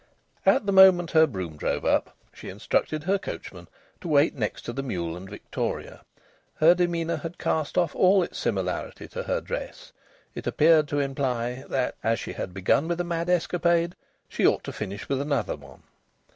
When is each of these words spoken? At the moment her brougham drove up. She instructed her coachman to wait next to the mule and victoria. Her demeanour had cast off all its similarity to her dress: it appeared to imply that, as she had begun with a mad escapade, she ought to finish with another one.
At 0.47 0.65
the 0.65 0.71
moment 0.71 1.11
her 1.11 1.27
brougham 1.27 1.57
drove 1.57 1.85
up. 1.85 2.17
She 2.33 2.49
instructed 2.49 3.03
her 3.03 3.19
coachman 3.19 3.67
to 3.99 4.07
wait 4.07 4.33
next 4.33 4.63
to 4.63 4.73
the 4.73 4.81
mule 4.81 5.15
and 5.15 5.29
victoria. 5.29 6.01
Her 6.55 6.73
demeanour 6.73 7.17
had 7.17 7.37
cast 7.37 7.77
off 7.77 7.95
all 7.95 8.23
its 8.23 8.39
similarity 8.39 9.07
to 9.09 9.21
her 9.21 9.39
dress: 9.39 9.91
it 10.33 10.47
appeared 10.47 10.87
to 10.87 10.99
imply 10.99 11.65
that, 11.69 11.97
as 12.03 12.19
she 12.19 12.33
had 12.33 12.51
begun 12.51 12.87
with 12.87 12.99
a 12.99 13.03
mad 13.03 13.29
escapade, 13.29 13.95
she 14.27 14.43
ought 14.47 14.63
to 14.63 14.73
finish 14.73 15.07
with 15.07 15.21
another 15.21 15.55
one. 15.55 15.83